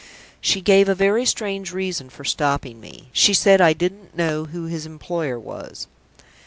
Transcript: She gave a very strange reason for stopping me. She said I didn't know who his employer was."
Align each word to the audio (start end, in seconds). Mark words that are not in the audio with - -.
She 0.41 0.61
gave 0.61 0.89
a 0.89 0.95
very 0.95 1.27
strange 1.27 1.71
reason 1.71 2.09
for 2.09 2.23
stopping 2.23 2.79
me. 2.79 3.09
She 3.13 3.35
said 3.35 3.61
I 3.61 3.73
didn't 3.73 4.17
know 4.17 4.45
who 4.45 4.63
his 4.65 4.87
employer 4.87 5.37
was." 5.39 5.85